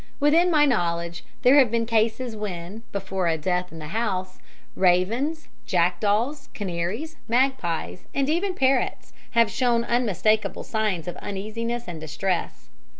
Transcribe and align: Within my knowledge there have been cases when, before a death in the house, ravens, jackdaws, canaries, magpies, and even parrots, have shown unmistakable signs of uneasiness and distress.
Within 0.19 0.49
my 0.49 0.65
knowledge 0.65 1.23
there 1.43 1.59
have 1.59 1.69
been 1.69 1.85
cases 1.85 2.35
when, 2.35 2.81
before 2.91 3.27
a 3.27 3.37
death 3.37 3.71
in 3.71 3.77
the 3.77 3.89
house, 3.89 4.39
ravens, 4.75 5.47
jackdaws, 5.67 6.49
canaries, 6.55 7.17
magpies, 7.27 8.05
and 8.11 8.27
even 8.27 8.55
parrots, 8.55 9.13
have 9.37 9.51
shown 9.51 9.83
unmistakable 9.83 10.63
signs 10.63 11.07
of 11.07 11.17
uneasiness 11.17 11.83
and 11.87 12.01
distress. 12.01 12.69